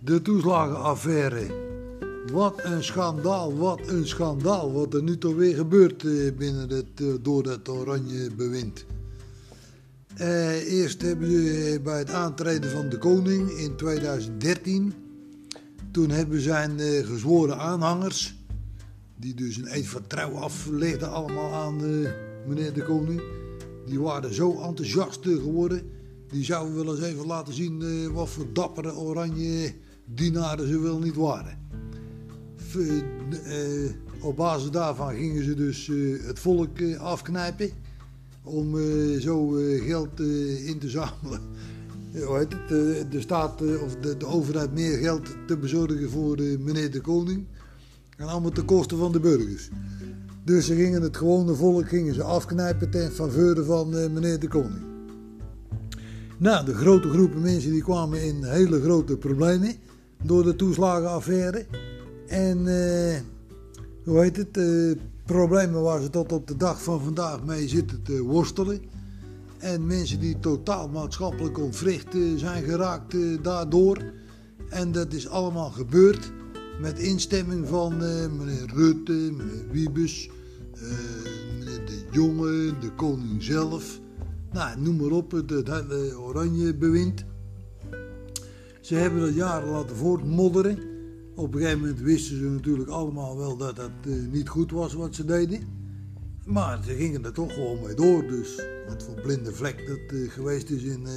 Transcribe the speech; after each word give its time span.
De 0.00 0.22
toeslagenaffaire. 0.22 1.46
Wat 2.32 2.64
een 2.64 2.84
schandaal, 2.84 3.56
wat 3.56 3.80
een 3.88 4.06
schandaal. 4.06 4.72
Wat 4.72 4.94
er 4.94 5.02
nu 5.02 5.18
toch 5.18 5.34
weer 5.34 5.54
gebeurt 5.54 6.04
eh, 6.04 6.32
binnen 6.36 6.68
het, 6.68 6.86
eh, 6.94 7.06
door 7.22 7.44
het 7.44 7.68
oranje 7.68 8.34
bewind. 8.36 8.84
Eh, 10.16 10.72
eerst 10.72 11.02
hebben 11.02 11.30
ze 11.30 11.80
bij 11.82 11.98
het 11.98 12.10
aantreden 12.10 12.70
van 12.70 12.88
de 12.88 12.98
koning 12.98 13.50
in 13.50 13.76
2013. 13.76 14.92
Toen 15.90 16.10
hebben 16.10 16.40
zijn 16.40 16.78
eh, 16.78 17.06
gezworen 17.06 17.58
aanhangers, 17.58 18.34
die 19.16 19.34
dus 19.34 19.56
een 19.56 19.74
eed 19.76 19.86
van 19.86 20.06
trouw 20.06 20.34
aflegden 20.34 21.10
allemaal 21.10 21.52
aan 21.52 21.84
eh, 21.84 22.10
meneer 22.46 22.72
de 22.72 22.82
koning. 22.82 23.22
Die 23.86 24.00
waren 24.00 24.34
zo 24.34 24.60
enthousiast 24.62 25.26
eh, 25.26 25.32
geworden. 25.32 25.90
Die 26.28 26.44
zouden 26.44 26.74
wel 26.74 26.94
eens 26.96 27.04
even 27.04 27.26
laten 27.26 27.54
zien 27.54 27.82
eh, 27.82 28.06
wat 28.14 28.28
voor 28.28 28.46
dappere 28.52 28.94
oranje 28.94 29.74
dienaren 30.14 30.68
ze 30.68 30.78
wel 30.78 30.98
niet 30.98 31.14
waren. 31.14 31.58
Eh, 33.44 33.90
op 34.20 34.36
basis 34.36 34.70
daarvan 34.70 35.14
gingen 35.14 35.44
ze 35.44 35.54
dus 35.54 35.88
eh, 35.88 36.26
het 36.26 36.38
volk 36.38 36.78
eh, 36.78 37.00
afknijpen. 37.00 37.70
Om 38.42 38.76
zo 39.20 39.48
geld 39.86 40.20
in 40.64 40.78
te 40.78 40.88
zamelen. 40.88 41.40
De 43.10 43.20
staat 43.20 43.62
of 43.62 43.96
de, 44.00 44.16
de 44.16 44.26
overheid 44.26 44.74
meer 44.74 44.98
geld 44.98 45.28
te 45.46 45.56
bezorgen 45.56 46.10
voor 46.10 46.36
meneer 46.58 46.90
de 46.90 47.00
koning. 47.00 47.46
En 48.16 48.26
allemaal 48.26 48.50
ten 48.50 48.64
koste 48.64 48.96
van 48.96 49.12
de 49.12 49.20
burgers. 49.20 49.68
Dus 50.44 50.66
ze 50.66 50.74
gingen 50.74 51.02
het 51.02 51.16
gewone 51.16 51.54
volk 51.54 51.88
gingen 51.88 52.14
ze 52.14 52.22
afknijpen 52.22 52.90
ten 52.90 53.12
faveur 53.12 53.64
van 53.64 53.88
meneer 54.12 54.38
de 54.38 54.48
koning. 54.48 54.84
Nou, 56.38 56.64
de 56.64 56.74
grote 56.74 57.08
groepen 57.08 57.40
mensen 57.40 57.70
die 57.70 57.82
kwamen 57.82 58.22
in 58.22 58.44
hele 58.44 58.80
grote 58.80 59.16
problemen 59.16 59.76
door 60.22 60.42
de 60.42 60.56
toeslagenaffaire. 60.56 61.66
En 62.26 62.58
eh, 62.58 63.20
hoe 64.04 64.20
heet 64.20 64.36
het? 64.36 64.56
eh, 64.56 65.02
problemen 65.24 65.82
waar 65.82 66.00
ze 66.00 66.10
tot 66.10 66.32
op 66.32 66.46
de 66.46 66.56
dag 66.56 66.82
van 66.82 67.00
vandaag 67.00 67.44
mee 67.44 67.68
zitten 67.68 68.02
te 68.02 68.22
worstelen. 68.22 68.80
En 69.58 69.86
mensen 69.86 70.20
die 70.20 70.38
totaal 70.38 70.88
maatschappelijk 70.88 71.58
ontwricht 71.58 72.14
eh, 72.14 72.20
zijn 72.36 72.64
geraakt 72.64 73.16
daardoor. 73.42 74.02
En 74.68 74.92
dat 74.92 75.12
is 75.12 75.28
allemaal 75.28 75.70
gebeurd 75.70 76.32
met 76.80 76.98
instemming 76.98 77.68
van 77.68 77.96
meneer 78.36 78.70
Rutte, 78.74 79.12
meneer 79.12 79.68
Wiebes, 79.70 80.30
meneer 81.58 81.86
De 81.86 82.04
Jonge, 82.10 82.78
de 82.80 82.90
koning 82.96 83.42
zelf. 83.42 84.00
Nou, 84.52 84.80
noem 84.80 84.96
maar 84.96 85.10
op, 85.10 85.30
het 85.30 85.50
hele 85.50 86.18
oranje 86.18 86.74
bewind. 86.74 87.24
Ze 88.90 88.96
hebben 88.96 89.20
dat 89.20 89.34
jaren 89.34 89.68
laten 89.68 89.96
voortmodderen. 89.96 90.78
Op 91.34 91.54
een 91.54 91.60
gegeven 91.60 91.80
moment 91.80 92.00
wisten 92.00 92.36
ze 92.36 92.44
natuurlijk 92.44 92.88
allemaal 92.88 93.36
wel 93.36 93.56
dat 93.56 93.76
dat 93.76 93.90
eh, 94.04 94.12
niet 94.30 94.48
goed 94.48 94.70
was 94.70 94.92
wat 94.92 95.14
ze 95.14 95.24
deden. 95.24 95.60
Maar 96.46 96.84
ze 96.84 96.94
gingen 96.94 97.24
er 97.24 97.32
toch 97.32 97.52
gewoon 97.54 97.78
mee 97.82 97.94
door. 97.94 98.26
Dus 98.26 98.62
wat 98.88 99.02
voor 99.02 99.20
blinde 99.20 99.52
vlek 99.52 99.86
dat 99.86 100.18
eh, 100.18 100.30
geweest 100.30 100.70
is 100.70 100.82
in, 100.82 101.06
eh, 101.06 101.12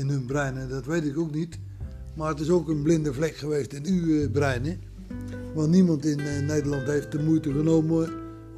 in 0.00 0.08
hun 0.08 0.26
breinen, 0.26 0.68
dat 0.68 0.86
weet 0.86 1.04
ik 1.04 1.18
ook 1.18 1.34
niet. 1.34 1.58
Maar 2.16 2.28
het 2.28 2.40
is 2.40 2.50
ook 2.50 2.68
een 2.68 2.82
blinde 2.82 3.12
vlek 3.12 3.36
geweest 3.36 3.72
in 3.72 3.86
uw 3.86 4.30
breinen. 4.30 4.80
Want 5.54 5.70
niemand 5.70 6.04
in 6.04 6.46
Nederland 6.46 6.86
heeft 6.86 7.12
de 7.12 7.22
moeite 7.22 7.52
genomen 7.52 8.08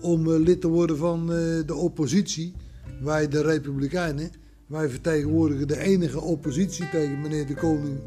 om 0.00 0.30
lid 0.30 0.60
te 0.60 0.68
worden 0.68 0.96
van 0.96 1.26
de 1.66 1.74
oppositie. 1.74 2.54
Wij, 3.02 3.28
de 3.28 3.42
Republikeinen, 3.42 4.30
wij 4.66 4.88
vertegenwoordigen 4.88 5.68
de 5.68 5.78
enige 5.78 6.20
oppositie 6.20 6.88
tegen 6.88 7.20
meneer 7.20 7.46
de 7.46 7.54
Koning 7.54 7.98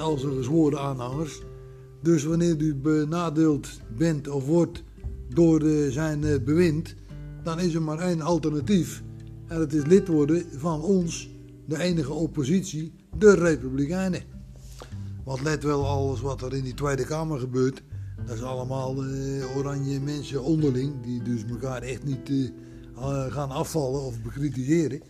en 0.00 0.06
al 0.06 0.18
zijn 0.18 0.34
gezworen 0.34 0.80
aanhangers. 0.80 1.42
Dus 2.02 2.24
wanneer 2.24 2.56
u 2.60 2.74
benadeeld 2.74 3.68
bent 3.96 4.28
of 4.28 4.46
wordt 4.46 4.82
door 5.28 5.60
eh, 5.60 5.90
zijn 5.90 6.24
eh, 6.24 6.42
bewind, 6.44 6.94
dan 7.42 7.60
is 7.60 7.74
er 7.74 7.82
maar 7.82 7.98
één 7.98 8.20
alternatief. 8.20 9.02
En 9.46 9.58
dat 9.58 9.72
is 9.72 9.84
lid 9.84 10.08
worden 10.08 10.44
van 10.56 10.82
ons, 10.82 11.30
de 11.66 11.78
enige 11.78 12.12
oppositie, 12.12 12.92
de 13.18 13.34
Republikeinen. 13.34 14.22
Want 15.24 15.42
let 15.42 15.62
wel, 15.62 15.86
alles 15.86 16.20
wat 16.20 16.42
er 16.42 16.54
in 16.54 16.64
die 16.64 16.74
Tweede 16.74 17.04
Kamer 17.04 17.38
gebeurt, 17.38 17.82
dat 18.26 18.36
is 18.36 18.42
allemaal 18.42 19.04
eh, 19.04 19.56
oranje 19.56 20.00
mensen 20.00 20.42
onderling, 20.42 20.92
die 21.02 21.22
dus 21.22 21.44
elkaar 21.50 21.82
echt 21.82 22.04
niet 22.04 22.52
gaan 23.28 23.50
afvallen 23.50 24.00
of 24.00 24.22
bekritiseren. 24.22 25.02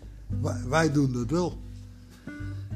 Wij 0.68 0.92
doen 0.92 1.12
dat 1.12 1.30
wel. 1.30 1.58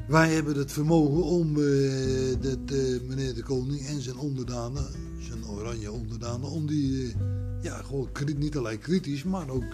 Wij 0.07 0.33
hebben 0.33 0.57
het 0.57 0.71
vermogen 0.71 1.23
om 1.23 1.57
eh, 1.57 2.35
dat, 2.39 2.77
eh, 2.77 3.01
meneer 3.07 3.33
de 3.33 3.43
koning 3.43 3.87
en 3.87 4.01
zijn 4.01 4.17
onderdanen, 4.17 4.85
zijn 5.19 5.47
oranje 5.47 5.91
onderdanen, 5.91 6.49
om 6.49 6.67
die 6.67 7.03
eh, 7.03 7.15
ja, 7.61 7.81
gewoon 7.81 8.09
niet 8.37 8.57
alleen 8.57 8.79
kritisch, 8.79 9.23
maar 9.23 9.49
ook 9.49 9.73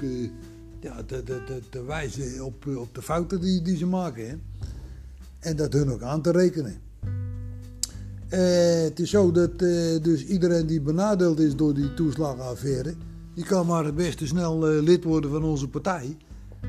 ja, 0.79 1.03
te, 1.69 1.83
wijzen 1.87 2.45
op, 2.45 2.67
op 2.67 2.95
de 2.95 3.01
fouten 3.01 3.41
die, 3.41 3.61
die 3.61 3.77
ze 3.77 3.85
maken. 3.85 4.29
Hè. 4.29 4.35
En 5.39 5.55
dat 5.55 5.73
hun 5.73 5.91
ook 5.91 6.01
aan 6.01 6.21
te 6.21 6.31
rekenen. 6.31 6.75
Het 8.27 8.99
is 8.99 9.09
zo 9.09 9.31
dat 9.31 9.59
dus 10.03 10.25
iedereen 10.25 10.67
die 10.67 10.81
benadeeld 10.81 11.39
is 11.39 11.55
door 11.55 11.73
die 11.73 11.93
toeslagenaffaire, 11.93 12.93
die 13.33 13.45
kan 13.45 13.65
maar 13.65 13.85
het 13.85 13.95
beste 13.95 14.27
snel 14.27 14.59
lid 14.65 15.03
worden 15.03 15.31
van 15.31 15.43
onze 15.43 15.67
partij. 15.67 16.17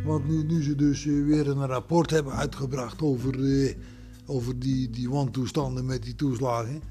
Want 0.04 0.28
nu, 0.28 0.42
nu 0.42 0.62
ze 0.62 0.74
dus 0.74 1.06
eh, 1.06 1.24
weer 1.24 1.48
een 1.48 1.66
rapport 1.66 2.10
hebben 2.10 2.32
uitgebracht 2.32 3.02
over, 3.02 3.64
eh, 3.64 3.74
over 4.26 4.58
die, 4.58 4.90
die 4.90 5.10
wantoestanden 5.10 5.86
met 5.86 6.02
die 6.02 6.14
toeslagen. 6.14 6.82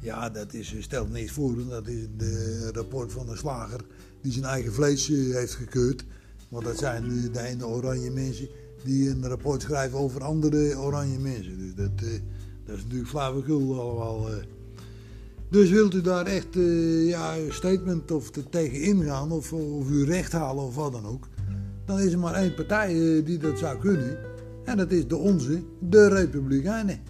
Ja, 0.00 0.30
dat 0.30 0.54
is, 0.54 0.74
eh, 0.74 0.82
stelt 0.82 1.10
niks 1.10 1.32
voor. 1.32 1.68
Dat 1.68 1.88
is 1.88 2.06
een 2.18 2.72
rapport 2.72 3.12
van 3.12 3.28
een 3.28 3.36
slager 3.36 3.80
die 4.22 4.32
zijn 4.32 4.44
eigen 4.44 4.72
vlees 4.72 5.06
heeft 5.08 5.54
gekeurd. 5.54 6.04
Want 6.48 6.64
dat 6.64 6.78
zijn 6.78 7.30
de 7.32 7.40
ene 7.40 7.66
oranje 7.66 8.10
mensen 8.10 8.48
die 8.84 9.10
een 9.10 9.28
rapport 9.28 9.62
schrijven 9.62 9.98
over 9.98 10.22
andere 10.22 10.78
oranje 10.78 11.18
mensen. 11.18 11.58
Dus 11.58 11.74
dat, 11.74 11.98
dat 12.64 12.76
is 12.76 12.82
natuurlijk 12.82 13.10
flauwekul 13.10 13.80
allemaal. 13.80 14.28
Dus 15.50 15.70
wilt 15.70 15.94
u 15.94 16.00
daar 16.00 16.26
echt 16.26 16.54
ja, 17.04 17.36
een 17.36 17.52
statement 17.52 18.10
of 18.10 18.30
te 18.30 18.48
tegen 18.48 18.82
ingaan 18.82 19.32
of, 19.32 19.52
of 19.52 19.90
u 19.90 20.04
recht 20.04 20.32
halen 20.32 20.64
of 20.64 20.74
wat 20.74 20.92
dan 20.92 21.06
ook. 21.06 21.28
Dan 21.88 21.98
is 21.98 22.12
er 22.12 22.18
maar 22.18 22.34
één 22.34 22.54
partij 22.54 22.88
eh, 22.88 23.24
die 23.24 23.38
dat 23.38 23.58
zou 23.58 23.78
kunnen. 23.78 24.18
En 24.64 24.76
dat 24.76 24.90
is 24.90 25.06
de 25.06 25.16
onze, 25.16 25.62
de 25.80 26.08
Republikeinen. 26.08 27.00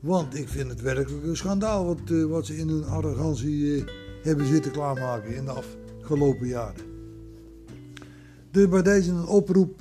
Want 0.00 0.34
ik 0.34 0.48
vind 0.48 0.68
het 0.68 0.80
werkelijk 0.80 1.24
een 1.24 1.36
schandaal 1.36 1.86
wat, 1.86 2.00
eh, 2.10 2.24
wat 2.24 2.46
ze 2.46 2.56
in 2.56 2.68
hun 2.68 2.84
arrogantie 2.84 3.76
eh, 3.76 3.82
hebben 4.22 4.46
zitten 4.46 4.72
klaarmaken 4.72 5.34
in 5.34 5.44
de 5.44 5.50
afgelopen 5.50 6.46
jaren. 6.46 6.86
Dus 8.50 8.68
bij 8.68 8.82
deze 8.82 9.10
een 9.10 9.26
oproep, 9.26 9.78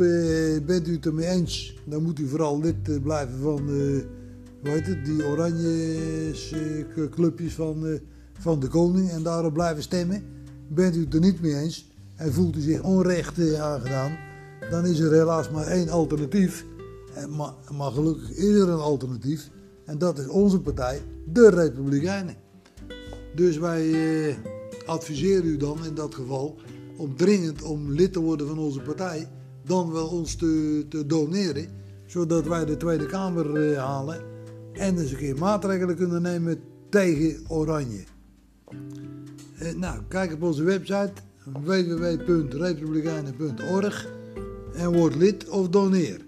bent 0.66 0.88
u 0.88 0.94
het 0.94 1.06
ermee 1.06 1.28
eens, 1.28 1.80
dan 1.86 2.04
moet 2.04 2.20
u 2.20 2.28
vooral 2.28 2.62
lid 2.62 3.04
blijven 3.04 3.40
van 3.40 3.70
hoe 4.62 4.70
het, 4.70 5.06
die 5.06 5.26
oranje 5.26 6.34
clubjes 7.12 7.54
van, 7.54 8.00
van 8.40 8.60
de 8.60 8.68
koning 8.68 9.10
en 9.10 9.24
daarop 9.24 9.54
blijven 9.54 9.84
stemmen. 9.84 10.24
Bent 10.68 10.96
u 10.96 11.00
het 11.04 11.14
er 11.14 11.20
niet 11.20 11.42
mee 11.42 11.56
eens 11.56 11.87
en 12.18 12.34
voelt 12.34 12.56
u 12.56 12.62
zich 12.62 12.82
onrecht 12.82 13.40
eh, 13.40 13.62
aangedaan, 13.62 14.18
dan 14.70 14.86
is 14.86 15.00
er 15.00 15.12
helaas 15.12 15.50
maar 15.50 15.68
één 15.68 15.90
alternatief. 15.90 16.66
Maar, 17.30 17.54
maar 17.78 17.92
gelukkig 17.92 18.32
is 18.32 18.56
er 18.56 18.70
een 18.70 18.80
alternatief 18.80 19.50
en 19.86 19.98
dat 19.98 20.20
is 20.20 20.28
onze 20.28 20.60
partij, 20.60 21.02
de 21.26 21.50
Republikeinen. 21.50 22.36
Dus 23.36 23.58
wij 23.58 23.92
eh, 24.30 24.36
adviseren 24.86 25.46
u 25.46 25.58
dan 25.58 25.86
in 25.86 25.94
dat 25.94 26.16
geval 26.16 26.56
om 26.98 27.16
dringend 27.16 27.62
om 27.62 27.92
lid 27.92 28.14
te 28.14 28.20
worden 28.20 28.48
van 28.48 28.58
onze 28.58 28.82
partij, 28.82 29.30
dan 29.64 29.92
wel 29.92 30.08
ons 30.08 30.36
te, 30.36 30.86
te 30.90 31.06
doneren, 31.06 31.68
zodat 32.06 32.48
wij 32.48 32.66
de 32.66 32.78
Tweede 32.78 33.06
Kamer 33.06 33.72
eh, 33.72 33.78
halen 33.78 34.22
en 34.74 34.98
eens 34.98 35.12
een 35.12 35.18
keer 35.18 35.38
maatregelen 35.38 35.96
kunnen 35.96 36.22
nemen 36.22 36.60
tegen 36.90 37.44
Oranje. 37.48 38.04
Nou, 39.76 40.02
kijk 40.08 40.34
op 40.34 40.42
onze 40.42 40.64
website 40.64 41.14
www.republikeinen.org 41.54 44.08
en 44.76 44.92
word 44.92 45.16
lid 45.16 45.50
of 45.50 45.70
doneer. 45.70 46.22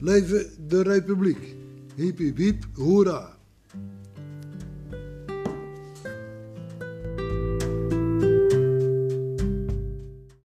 Leven 0.00 0.46
de 0.68 0.82
Republiek. 0.82 1.54
Hiep 1.96 2.18
hiep 2.18 2.36
hiep, 2.36 2.64
hoera. 2.74 3.36